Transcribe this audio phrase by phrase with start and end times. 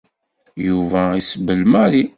[0.67, 2.01] Yuba isebbel Mary.